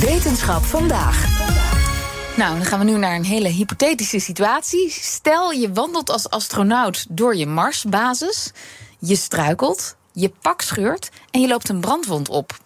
Wetenschap 0.00 0.62
vandaag. 0.62 1.26
Nou, 2.36 2.56
dan 2.56 2.64
gaan 2.64 2.78
we 2.78 2.84
nu 2.84 2.96
naar 2.96 3.14
een 3.14 3.24
hele 3.24 3.48
hypothetische 3.48 4.18
situatie. 4.18 4.90
Stel, 4.90 5.50
je 5.50 5.72
wandelt 5.72 6.10
als 6.10 6.30
astronaut 6.30 7.06
door 7.08 7.36
je 7.36 7.46
Marsbasis. 7.46 8.52
Je 8.98 9.16
struikelt, 9.16 9.96
je 10.12 10.32
pak 10.42 10.60
scheurt 10.60 11.10
en 11.30 11.40
je 11.40 11.48
loopt 11.48 11.68
een 11.68 11.80
brandwond 11.80 12.28
op. 12.28 12.58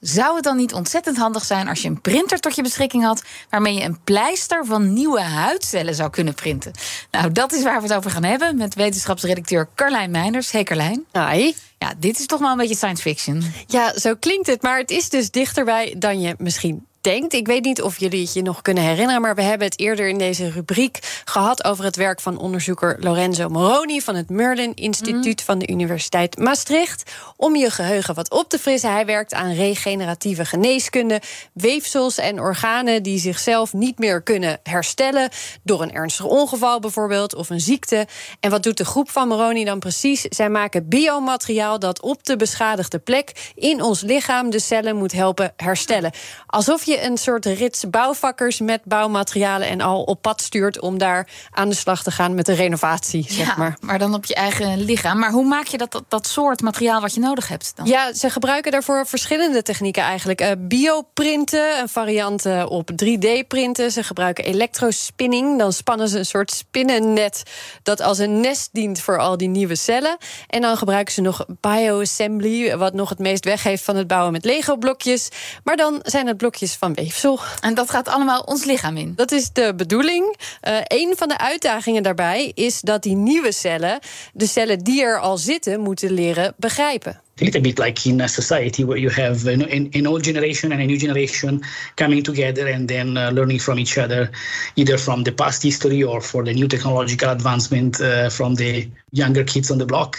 Zou 0.00 0.34
het 0.34 0.44
dan 0.44 0.56
niet 0.56 0.74
ontzettend 0.74 1.16
handig 1.16 1.44
zijn 1.44 1.68
als 1.68 1.82
je 1.82 1.88
een 1.88 2.00
printer 2.00 2.38
tot 2.38 2.54
je 2.54 2.62
beschikking 2.62 3.04
had, 3.04 3.22
waarmee 3.50 3.74
je 3.74 3.82
een 3.84 3.98
pleister 4.04 4.64
van 4.66 4.92
nieuwe 4.92 5.20
huidcellen 5.20 5.94
zou 5.94 6.10
kunnen 6.10 6.34
printen? 6.34 6.72
Nou, 7.10 7.32
dat 7.32 7.52
is 7.52 7.62
waar 7.62 7.80
we 7.80 7.86
het 7.86 7.96
over 7.96 8.10
gaan 8.10 8.24
hebben 8.24 8.56
met 8.56 8.74
wetenschapsredacteur 8.74 9.68
Carlijn 9.74 10.10
Meinders. 10.10 10.50
Hey 10.50 10.64
Carlijn. 10.64 11.04
Hi. 11.12 11.52
Ja, 11.78 11.94
dit 11.98 12.18
is 12.18 12.26
toch 12.26 12.40
wel 12.40 12.50
een 12.50 12.56
beetje 12.56 12.76
science 12.76 13.02
fiction. 13.02 13.42
Ja, 13.66 13.98
zo 13.98 14.14
klinkt 14.14 14.46
het, 14.46 14.62
maar 14.62 14.78
het 14.78 14.90
is 14.90 15.08
dus 15.08 15.30
dichterbij 15.30 15.94
dan 15.98 16.20
je 16.20 16.34
misschien 16.38 16.86
denkt. 17.00 17.32
Ik 17.32 17.46
weet 17.46 17.64
niet 17.64 17.82
of 17.82 17.98
jullie 17.98 18.20
het 18.20 18.32
je 18.32 18.42
nog 18.42 18.62
kunnen 18.62 18.82
herinneren, 18.82 19.20
maar 19.20 19.34
we 19.34 19.42
hebben 19.42 19.66
het 19.66 19.80
eerder 19.80 20.08
in 20.08 20.18
deze 20.18 20.50
rubriek 20.50 21.22
gehad 21.24 21.64
over 21.64 21.84
het 21.84 21.96
werk 21.96 22.20
van 22.20 22.38
onderzoeker 22.38 22.96
Lorenzo 23.00 23.48
Moroni 23.48 24.00
van 24.00 24.14
het 24.14 24.30
Merlin 24.30 24.74
Instituut 24.74 25.42
van 25.42 25.58
de 25.58 25.68
Universiteit 25.68 26.38
Maastricht. 26.38 27.12
Om 27.36 27.56
je 27.56 27.70
geheugen 27.70 28.14
wat 28.14 28.30
op 28.30 28.48
te 28.48 28.58
frissen, 28.58 28.92
hij 28.92 29.06
werkt 29.06 29.34
aan 29.34 29.52
regeneratieve 29.52 30.44
geneeskunde, 30.44 31.20
weefsels 31.52 32.18
en 32.18 32.40
organen 32.40 33.02
die 33.02 33.18
zichzelf 33.18 33.72
niet 33.72 33.98
meer 33.98 34.22
kunnen 34.22 34.58
herstellen 34.62 35.28
door 35.62 35.82
een 35.82 35.92
ernstig 35.92 36.24
ongeval 36.24 36.80
bijvoorbeeld 36.80 37.34
of 37.34 37.50
een 37.50 37.60
ziekte. 37.60 38.06
En 38.40 38.50
wat 38.50 38.62
doet 38.62 38.76
de 38.76 38.84
groep 38.84 39.10
van 39.10 39.28
Moroni 39.28 39.64
dan 39.64 39.78
precies? 39.78 40.20
Zij 40.20 40.50
maken 40.50 40.88
biomateriaal 40.88 41.78
dat 41.78 42.00
op 42.02 42.24
de 42.24 42.36
beschadigde 42.36 42.98
plek 42.98 43.52
in 43.54 43.82
ons 43.82 44.00
lichaam 44.00 44.50
de 44.50 44.58
cellen 44.58 44.96
moet 44.96 45.12
helpen 45.12 45.52
herstellen. 45.56 46.12
Alsof 46.46 46.84
je 46.84 46.89
je 46.90 47.02
een 47.02 47.16
soort 47.16 47.44
rits 47.44 47.90
bouwvakkers 47.90 48.60
met 48.60 48.80
bouwmaterialen 48.84 49.68
en 49.68 49.80
al 49.80 50.02
op 50.02 50.22
pad 50.22 50.40
stuurt 50.40 50.80
om 50.80 50.98
daar 50.98 51.28
aan 51.50 51.68
de 51.68 51.74
slag 51.74 52.02
te 52.02 52.10
gaan 52.10 52.34
met 52.34 52.46
de 52.46 52.52
renovatie. 52.52 53.26
Zeg 53.28 53.56
maar. 53.56 53.76
maar 53.80 53.98
dan 53.98 54.14
op 54.14 54.24
je 54.24 54.34
eigen 54.34 54.80
lichaam. 54.80 55.18
Maar 55.18 55.30
hoe 55.30 55.44
maak 55.44 55.66
je 55.66 55.78
dat, 55.78 55.92
dat, 55.92 56.04
dat 56.08 56.26
soort 56.26 56.60
materiaal 56.60 57.00
wat 57.00 57.14
je 57.14 57.20
nodig 57.20 57.48
hebt? 57.48 57.72
Dan? 57.74 57.86
Ja, 57.86 58.12
ze 58.12 58.30
gebruiken 58.30 58.72
daarvoor 58.72 59.06
verschillende 59.06 59.62
technieken 59.62 60.02
eigenlijk. 60.02 60.40
Uh, 60.40 60.50
bioprinten, 60.58 61.78
een 61.80 61.88
variant 61.88 62.46
uh, 62.46 62.66
op 62.68 62.90
3D-printen. 62.90 63.92
Ze 63.92 64.02
gebruiken 64.02 64.44
elektrospinning. 64.44 65.58
Dan 65.58 65.72
spannen 65.72 66.08
ze 66.08 66.18
een 66.18 66.26
soort 66.26 66.50
spinnennet 66.50 67.42
dat 67.82 68.00
als 68.00 68.18
een 68.18 68.40
nest 68.40 68.68
dient 68.72 69.00
voor 69.00 69.18
al 69.18 69.36
die 69.36 69.48
nieuwe 69.48 69.74
cellen. 69.74 70.16
En 70.46 70.60
dan 70.60 70.76
gebruiken 70.76 71.14
ze 71.14 71.20
nog 71.20 71.44
bioassembly, 71.60 72.76
wat 72.76 72.94
nog 72.94 73.08
het 73.08 73.18
meest 73.18 73.44
weggeeft 73.44 73.84
van 73.84 73.96
het 73.96 74.06
bouwen 74.06 74.32
met 74.32 74.44
Lego-blokjes. 74.44 75.28
Maar 75.64 75.76
dan 75.76 76.00
zijn 76.02 76.26
het 76.26 76.36
blokjes 76.36 76.76
van 76.80 76.94
weefsel. 76.94 77.38
En 77.60 77.74
dat 77.74 77.90
gaat 77.90 78.08
allemaal 78.08 78.40
ons 78.40 78.64
lichaam 78.64 78.96
in? 78.96 79.12
Dat 79.16 79.32
is 79.32 79.52
de 79.52 79.74
bedoeling. 79.76 80.36
Uh, 80.68 80.76
een 80.84 81.14
van 81.16 81.28
de 81.28 81.38
uitdagingen 81.38 82.02
daarbij 82.02 82.52
is 82.54 82.80
dat 82.80 83.02
die 83.02 83.16
nieuwe 83.16 83.52
cellen, 83.52 83.98
de 84.32 84.46
cellen 84.46 84.78
die 84.78 85.02
er 85.02 85.18
al 85.18 85.36
zitten, 85.38 85.80
moeten 85.80 86.10
leren 86.12 86.54
begrijpen. 86.56 87.20
A 87.40 87.44
little 87.44 87.62
bit 87.62 87.78
like 87.78 88.06
in 88.06 88.20
a 88.20 88.28
society 88.28 88.84
where 88.84 88.98
you 88.98 89.08
have 89.08 89.46
an, 89.46 89.62
an, 89.62 90.06
old 90.06 90.22
generation 90.22 90.72
and 90.72 90.82
a 90.82 90.86
new 90.86 90.98
generation 90.98 91.62
coming 91.96 92.22
together 92.22 92.66
and 92.66 92.88
then 92.88 93.16
uh, 93.16 93.30
learning 93.30 93.58
from 93.58 93.78
each 93.78 93.96
other, 93.98 94.30
either 94.76 94.98
from 94.98 95.22
the 95.24 95.32
past 95.32 95.62
history 95.62 96.02
or 96.02 96.20
for 96.20 96.44
the 96.44 96.52
new 96.52 96.68
technological 96.68 97.30
advancement 97.30 98.00
uh, 98.00 98.28
from 98.28 98.54
the 98.56 98.88
younger 99.12 99.44
kids 99.44 99.70
on 99.70 99.78
the 99.78 99.86
block. 99.86 100.18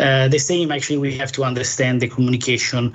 Uh, 0.00 0.28
the 0.28 0.38
same, 0.38 0.72
actually, 0.72 0.98
we 0.98 1.16
have 1.16 1.32
to 1.32 1.44
understand 1.44 2.00
the 2.00 2.08
communication 2.08 2.92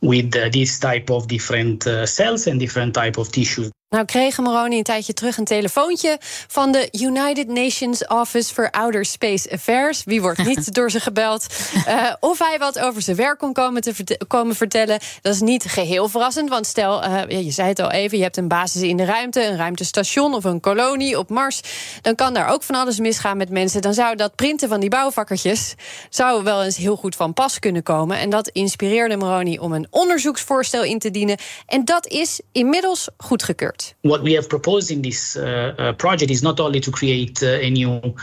with 0.00 0.30
this 0.52 0.78
type 0.78 1.10
of 1.10 1.28
different 1.28 1.82
cells 2.08 2.46
and 2.46 2.58
different 2.58 2.94
type 2.94 3.18
of 3.18 3.30
tissues. 3.30 3.70
Nou 3.90 4.04
kreeg 4.04 4.38
Moroni 4.38 4.78
een 4.78 4.82
tijdje 4.82 5.12
terug 5.12 5.36
een 5.36 5.44
telefoontje 5.44 6.18
van 6.48 6.72
de 6.72 6.88
United 6.92 7.48
Nations 7.48 8.06
Office 8.06 8.54
for 8.54 8.70
Outer 8.70 9.04
Space 9.04 9.50
Affairs. 9.52 10.04
Wie 10.04 10.20
wordt 10.20 10.44
niet 10.44 10.74
door 10.74 10.90
ze 10.90 11.00
gebeld? 11.00 11.46
Uh, 11.88 12.12
of 12.20 12.38
hij 12.38 12.58
wat 12.58 12.78
over 12.78 13.02
zijn 13.02 13.16
werk 13.16 13.38
kon 13.38 13.52
komen, 13.52 13.82
te 13.82 13.94
verte 13.94 14.20
komen 14.26 14.54
vertellen. 14.54 14.98
Dat 15.22 15.34
is 15.34 15.40
niet 15.40 15.64
geheel 15.64 16.08
verrassend, 16.08 16.48
want 16.48 16.66
stel, 16.66 17.04
uh, 17.04 17.44
je 17.44 17.50
zei 17.50 17.68
het 17.68 17.78
al 17.78 17.90
even, 17.90 18.16
je 18.16 18.22
hebt 18.22 18.36
een 18.36 18.48
basis 18.48 18.82
in 18.82 18.96
de 18.96 19.04
ruimte, 19.04 19.44
een 19.44 19.56
ruimtestation 19.56 20.34
of 20.34 20.44
een 20.44 20.60
kolonie 20.60 21.18
op 21.18 21.30
Mars. 21.30 21.60
Dan 22.02 22.14
kan 22.14 22.34
daar 22.34 22.48
ook 22.48 22.62
van 22.62 22.74
alles 22.74 22.98
misgaan 22.98 23.36
met 23.36 23.50
mensen. 23.50 23.82
Dan 23.82 23.94
zou 23.94 24.16
dat 24.16 24.34
printen 24.34 24.68
van 24.68 24.80
die 24.80 24.90
bouwvakkertjes 24.90 25.74
zou 26.10 26.42
wel 26.42 26.62
eens 26.62 26.76
heel 26.76 26.96
goed 26.96 27.16
van 27.16 27.32
pas 27.32 27.58
kunnen 27.58 27.82
komen. 27.82 28.18
En 28.18 28.30
dat 28.30 28.48
inspireerde 28.48 29.16
Moroni 29.16 29.58
om 29.58 29.72
een 29.72 29.86
onderzoeksvoorstel 29.90 30.84
in 30.84 30.98
te 30.98 31.10
dienen. 31.10 31.38
En 31.66 31.84
dat 31.84 32.06
is 32.06 32.40
inmiddels 32.52 33.08
goedgekeurd. 33.16 33.79
What 34.02 34.22
we 34.22 34.32
have 34.34 34.48
proposed 34.48 34.90
in 34.90 35.02
this 35.02 35.36
uh, 35.36 35.74
uh, 35.78 35.92
project 35.94 36.30
is 36.30 36.42
not 36.42 36.60
only 36.60 36.80
to 36.80 36.90
create 36.90 37.42
uh, 37.42 37.66
a 37.66 37.70
new, 37.70 38.14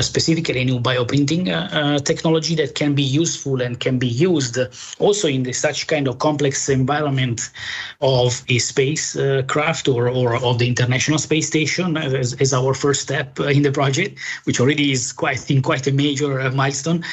specifically 0.00 0.60
a 0.60 0.64
new 0.64 0.78
bioprinting 0.78 1.44
technology 2.04 2.54
that 2.56 2.74
can 2.74 2.94
be 2.94 3.02
useful 3.02 3.60
and 3.60 3.80
can 3.80 3.98
be 3.98 4.06
used 4.06 4.58
also 4.98 5.28
in 5.28 5.42
the, 5.42 5.52
such 5.52 5.86
kind 5.86 6.08
of 6.08 6.18
complex 6.18 6.68
environment 6.68 7.50
of 8.00 8.42
a 8.48 8.58
spacecraft 8.58 9.88
or, 9.88 10.08
or 10.08 10.36
of 10.36 10.58
the 10.58 10.68
International 10.68 11.18
Space 11.18 11.46
Station 11.46 11.96
as, 11.96 12.34
as, 12.34 12.52
our 12.52 12.74
first 12.74 13.02
step 13.02 13.38
in 13.40 13.62
the 13.62 13.70
project, 13.70 14.18
which 14.44 14.60
already 14.60 14.92
is 14.92 15.12
quite, 15.12 15.36
I 15.36 15.40
think, 15.40 15.64
quite 15.64 15.86
a 15.86 15.92
major 15.92 16.50
milestone, 16.50 17.04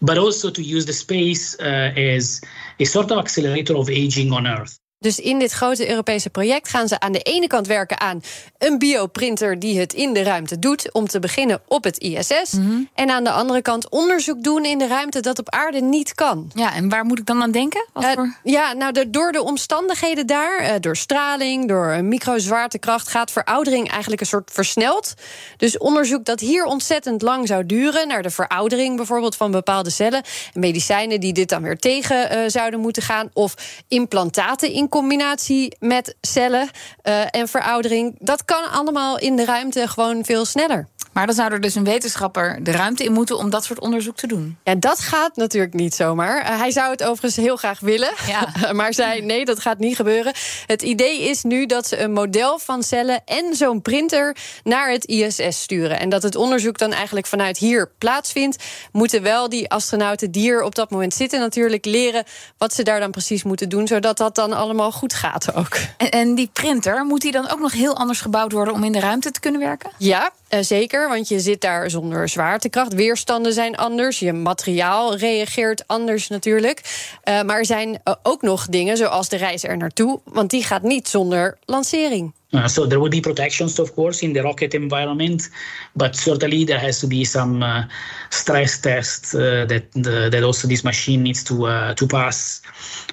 but 0.00 0.18
also 0.18 0.50
to 0.50 0.62
use 0.62 0.86
the 0.86 0.92
space 0.92 1.54
as 1.54 2.40
a 2.78 2.84
sort 2.84 3.10
of 3.10 3.18
accelerator 3.18 3.76
of 3.76 3.90
aging 3.90 4.32
on 4.32 4.46
Earth. 4.46 4.78
Dus 5.04 5.18
in 5.18 5.38
dit 5.38 5.52
grote 5.52 5.88
Europese 5.90 6.30
project 6.30 6.68
gaan 6.68 6.88
ze 6.88 7.00
aan 7.00 7.12
de 7.12 7.18
ene 7.18 7.46
kant 7.46 7.66
werken 7.66 8.00
aan 8.00 8.22
een 8.58 8.78
bioprinter 8.78 9.58
die 9.58 9.78
het 9.78 9.92
in 9.92 10.12
de 10.12 10.22
ruimte 10.22 10.58
doet, 10.58 10.92
om 10.92 11.08
te 11.08 11.18
beginnen 11.18 11.60
op 11.68 11.84
het 11.84 11.98
ISS. 11.98 12.52
Mhm. 12.52 12.82
En 12.94 13.10
aan 13.10 13.24
de 13.24 13.30
andere 13.30 13.62
kant 13.62 13.88
onderzoek 13.88 14.42
doen 14.42 14.64
in 14.64 14.78
de 14.78 14.86
ruimte 14.86 15.20
dat 15.20 15.38
op 15.38 15.50
aarde 15.50 15.80
niet 15.80 16.14
kan. 16.14 16.50
Ja, 16.54 16.74
en 16.74 16.88
waar 16.88 17.04
moet 17.04 17.18
ik 17.18 17.26
dan 17.26 17.42
aan 17.42 17.50
denken? 17.50 17.86
Wat 17.92 18.04
Uh, 18.04 18.12
voor... 18.12 18.34
Ja, 18.42 18.72
nou, 18.72 18.92
de, 18.92 19.10
door 19.10 19.32
de 19.32 19.42
omstandigheden 19.42 20.26
daar, 20.26 20.62
uh, 20.62 20.70
door 20.80 20.96
straling, 20.96 21.68
door 21.68 22.04
microzwaartekracht, 22.04 23.08
gaat 23.08 23.30
veroudering 23.30 23.90
eigenlijk 23.90 24.20
een 24.20 24.26
soort 24.26 24.50
versneld. 24.52 25.14
Dus 25.56 25.78
onderzoek 25.78 26.24
dat 26.24 26.40
hier 26.40 26.64
ontzettend 26.64 27.22
lang 27.22 27.46
zou 27.46 27.66
duren, 27.66 28.08
naar 28.08 28.22
de 28.22 28.30
veroudering 28.30 28.96
bijvoorbeeld 28.96 29.36
van 29.36 29.50
bepaalde 29.50 29.90
cellen, 29.90 30.22
medicijnen 30.52 31.20
die 31.20 31.32
dit 31.32 31.48
dan 31.48 31.62
weer 31.62 31.78
tegen 31.78 32.36
uh, 32.36 32.38
zouden 32.46 32.80
moeten 32.80 33.02
gaan, 33.02 33.30
of 33.32 33.54
implantaten 33.88 34.72
in 34.72 34.88
combinatie 34.94 35.76
met 35.78 36.16
cellen 36.20 36.68
uh, 37.02 37.24
en 37.30 37.48
veroudering. 37.48 38.16
Dat 38.18 38.44
kan 38.44 38.70
allemaal 38.70 39.18
in 39.18 39.36
de 39.36 39.44
ruimte 39.44 39.88
gewoon 39.88 40.24
veel 40.24 40.44
sneller. 40.44 40.88
Maar 41.14 41.26
dan 41.26 41.34
zou 41.34 41.52
er 41.52 41.60
dus 41.60 41.74
een 41.74 41.84
wetenschapper 41.84 42.58
de 42.62 42.70
ruimte 42.70 43.04
in 43.04 43.12
moeten 43.12 43.38
om 43.38 43.50
dat 43.50 43.64
soort 43.64 43.80
onderzoek 43.80 44.16
te 44.16 44.26
doen. 44.26 44.56
Ja, 44.64 44.74
dat 44.74 44.98
gaat 44.98 45.36
natuurlijk 45.36 45.74
niet 45.74 45.94
zomaar. 45.94 46.42
Uh, 46.42 46.58
hij 46.58 46.70
zou 46.70 46.90
het 46.90 47.02
overigens 47.02 47.36
heel 47.36 47.56
graag 47.56 47.80
willen, 47.80 48.12
ja. 48.26 48.48
maar 48.72 48.94
zei 48.94 49.22
nee, 49.22 49.44
dat 49.44 49.60
gaat 49.60 49.78
niet 49.78 49.96
gebeuren. 49.96 50.32
Het 50.66 50.82
idee 50.82 51.22
is 51.22 51.42
nu 51.42 51.66
dat 51.66 51.86
ze 51.86 51.98
een 52.00 52.12
model 52.12 52.58
van 52.58 52.82
cellen 52.82 53.22
en 53.24 53.54
zo'n 53.56 53.82
printer 53.82 54.36
naar 54.64 54.90
het 54.90 55.04
ISS 55.04 55.60
sturen. 55.60 56.00
En 56.00 56.08
dat 56.08 56.22
het 56.22 56.36
onderzoek 56.36 56.78
dan 56.78 56.92
eigenlijk 56.92 57.26
vanuit 57.26 57.58
hier 57.58 57.90
plaatsvindt, 57.98 58.64
moeten 58.92 59.22
wel 59.22 59.48
die 59.48 59.70
astronauten 59.70 60.30
die 60.30 60.50
er 60.50 60.62
op 60.62 60.74
dat 60.74 60.90
moment 60.90 61.14
zitten 61.14 61.40
natuurlijk 61.40 61.84
leren 61.84 62.24
wat 62.58 62.74
ze 62.74 62.82
daar 62.82 63.00
dan 63.00 63.10
precies 63.10 63.42
moeten 63.42 63.68
doen, 63.68 63.86
zodat 63.86 64.16
dat 64.16 64.34
dan 64.34 64.52
allemaal 64.52 64.92
goed 64.92 65.14
gaat 65.14 65.54
ook. 65.54 65.76
En, 65.96 66.10
en 66.10 66.34
die 66.34 66.50
printer, 66.52 67.04
moet 67.04 67.20
die 67.20 67.32
dan 67.32 67.50
ook 67.50 67.60
nog 67.60 67.72
heel 67.72 67.96
anders 67.96 68.20
gebouwd 68.20 68.52
worden 68.52 68.74
om 68.74 68.84
in 68.84 68.92
de 68.92 69.00
ruimte 69.00 69.30
te 69.30 69.40
kunnen 69.40 69.60
werken? 69.60 69.90
Ja, 69.98 70.30
uh, 70.50 70.60
zeker, 70.62 71.03
want 71.08 71.28
je 71.28 71.40
zit 71.40 71.60
daar 71.60 71.90
zonder 71.90 72.28
zwaartekracht. 72.28 72.94
Weerstanden 72.94 73.52
zijn 73.52 73.76
anders, 73.76 74.18
je 74.18 74.32
materiaal 74.32 75.16
reageert 75.16 75.86
anders 75.86 76.28
natuurlijk. 76.28 76.80
Uh, 77.24 77.42
maar 77.42 77.58
er 77.58 77.66
zijn 77.66 77.88
uh, 77.88 78.14
ook 78.22 78.42
nog 78.42 78.66
dingen 78.66 78.96
zoals 78.96 79.28
de 79.28 79.36
reis 79.36 79.64
er 79.64 79.76
naartoe, 79.76 80.20
want 80.24 80.50
die 80.50 80.64
gaat 80.64 80.82
niet 80.82 81.08
zonder 81.08 81.58
lancering. 81.64 82.32
Uh, 82.54 82.68
so 82.68 82.86
there 82.86 83.00
will 83.00 83.10
be 83.10 83.20
protections, 83.20 83.78
of 83.80 83.94
course, 83.94 84.22
in 84.22 84.32
the 84.32 84.42
rocket 84.42 84.74
environment, 84.74 85.50
but 85.96 86.14
certainly 86.14 86.64
there 86.64 86.78
has 86.78 87.00
to 87.00 87.06
be 87.06 87.24
some 87.24 87.62
uh, 87.62 87.82
stress 88.30 88.80
tests 88.80 89.34
uh, 89.34 89.66
that 89.68 89.90
that 90.32 90.42
also 90.44 90.68
this 90.68 90.84
machine 90.84 91.22
needs 91.22 91.42
to 91.42 91.94
to 91.94 92.06
pass, 92.06 92.62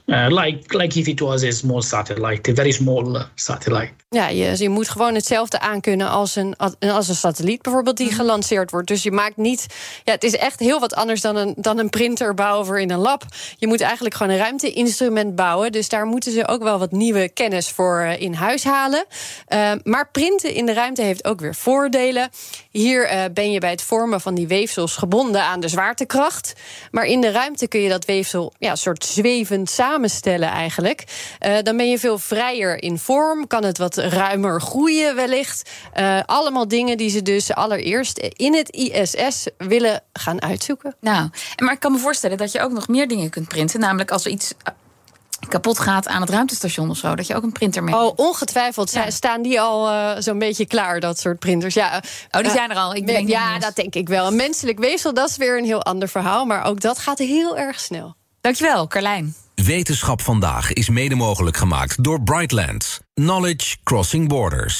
like 0.08 0.74
like 0.74 0.96
if 0.98 1.08
it 1.08 1.22
was 1.22 1.44
a 1.44 1.52
small 1.52 1.82
satellite, 1.82 2.48
a 2.50 2.54
very 2.54 2.72
small 2.72 3.18
satellite. 3.36 3.94
Ja, 4.16 4.28
je, 4.28 4.58
je 4.58 4.70
moet 4.70 4.90
gewoon 4.90 5.16
hetzelfde 5.16 5.60
aankunnen 5.60 6.10
als 6.10 6.36
een, 6.36 6.56
als 6.80 7.08
een 7.08 7.16
satelliet 7.16 7.62
bijvoorbeeld 7.62 7.98
die 7.98 8.08
mhm. 8.08 8.16
gelanceerd 8.16 8.72
wordt. 8.72 8.88
Dus 8.88 9.04
je 9.04 9.12
maakt 9.12 9.38
niet. 9.38 9.66
Ja, 10.04 10.12
het 10.12 10.24
is 10.24 10.36
echt 10.36 10.60
heel 10.60 10.80
wat 10.80 10.94
anders 10.94 11.22
dan 11.22 11.36
een, 11.36 11.54
dan 11.58 11.78
een 11.78 11.90
printer 11.90 12.34
bouwen 12.34 12.66
voor 12.66 12.80
in 12.80 12.92
een 12.92 13.00
lab. 13.00 13.24
Je 13.58 13.68
moet 13.68 13.82
eigenlijk 13.82 14.16
gewoon 14.16 14.32
een 14.32 14.40
ruimteinstrument 14.40 15.36
bouwen. 15.36 15.72
Dus 15.72 15.90
daar 15.90 16.06
moeten 16.06 16.32
ze 16.32 16.48
ook 16.48 16.64
wel 16.64 16.80
wat 16.80 16.92
nieuwe 16.92 17.30
kennis 17.30 17.70
voor 17.70 18.02
in 18.02 18.34
huis 18.34 18.64
halen. 18.64 19.06
Uh, 19.50 19.72
maar 19.84 20.10
printen 20.12 20.54
in 20.54 20.66
de 20.66 20.74
ruimte 20.74 21.02
heeft 21.02 21.26
ook 21.26 21.40
weer 21.40 21.56
voordelen. 21.56 22.30
Hier 22.70 23.14
uh, 23.14 23.24
ben 23.34 23.52
je 23.52 23.60
bij 23.60 23.70
het 23.70 23.82
vormen 23.82 24.22
van 24.22 24.36
die 24.36 24.48
weefsels 24.48 24.96
gebonden 24.96 25.44
aan 25.44 25.60
de 25.60 25.68
zwaartekracht. 25.68 26.54
Maar 26.92 27.06
in 27.06 27.22
de 27.22 27.32
ruimte 27.32 27.68
kun 27.68 27.80
je 27.80 27.90
dat 27.90 28.06
weefsel 28.06 28.54
ja, 28.58 28.76
soort 28.76 29.06
zwevend 29.06 29.70
samenstellen 29.70 30.50
eigenlijk. 30.50 31.04
Uh, 31.46 31.58
dan 31.62 31.78
ben 31.78 31.90
je 31.90 32.00
veel 32.00 32.18
vrijer 32.18 32.84
in 32.84 32.98
vorm, 32.98 33.48
kan 33.48 33.64
het 33.64 33.78
wat 33.78 33.98
ruimer 33.98 34.62
groeien 34.62 35.16
wellicht. 35.16 35.70
allemaal 36.26 36.68
dingen 36.68 36.98
die 36.98 37.10
ze 37.10 37.22
dus 37.22 37.54
allereerst 37.54 38.18
in 38.18 38.56
het 38.56 38.70
ISS 38.70 39.48
willen 39.58 40.04
gaan 40.14 40.42
uitzoeken. 40.42 40.96
Nou, 41.00 41.30
maar 41.58 41.74
ik 41.74 41.80
kan 41.80 41.92
me 41.92 41.98
voorstellen 41.98 42.38
dat 42.38 42.52
je 42.52 42.62
ook 42.62 42.72
nog 42.72 42.88
meer 42.88 43.08
dingen 43.08 43.30
kunt 43.30 43.48
printen. 43.48 43.80
Namelijk 43.80 44.12
als 44.12 44.26
er 44.26 44.32
iets 44.32 44.54
kapot 45.48 45.80
gaat 45.80 46.08
aan 46.08 46.22
het 46.22 46.30
ruimtestation 46.30 46.90
of 46.90 46.98
zo. 46.98 47.16
Dat 47.16 47.28
je 47.28 47.36
ook 47.36 47.44
een 47.44 47.52
printer 47.52 47.84
mee. 47.84 47.96
Oh, 47.96 48.12
ongetwijfeld. 48.16 48.94
Staan 49.08 49.42
die 49.42 49.62
al 49.62 49.92
uh, 49.92 50.12
zo'n 50.18 50.40
beetje 50.40 50.66
klaar, 50.66 51.00
dat 51.00 51.20
soort 51.20 51.40
printers? 51.40 51.74
Ja, 51.74 52.04
oh, 52.32 52.42
die 52.42 52.52
zijn 52.52 52.70
er 52.70 52.76
al. 52.76 52.96
Ik 52.96 53.08
denk 53.08 53.28
ja, 53.28 53.60
dat 53.60 53.76
denk 53.76 53.96
ik 53.96 54.08
wel. 54.08 54.28
Een 54.28 54.36
menselijk 54.36 54.80
weefsel, 54.80 55.14
dat 55.14 55.30
is 55.30 55.38
weer 55.38 55.58
een 55.58 55.66
heel 55.66 55.84
ander 55.84 56.08
verhaal. 56.08 56.46
Maar 56.46 56.64
ook 56.66 56.80
dat 56.80 57.00
gaat 57.00 57.18
heel 57.18 57.58
erg 57.58 57.80
snel. 57.80 58.16
Dankjewel, 58.42 58.88
Carlijn. 58.88 59.36
Wetenschap 59.56 60.22
vandaag 60.22 60.74
is 60.74 60.90
mede 60.90 61.16
mogelijk 61.16 61.58
gemaakt 61.58 62.04
door 62.04 62.22
Brightlands. 62.22 63.00
Knowledge 63.14 63.78
Crossing 63.84 64.28
Borders. 64.28 64.80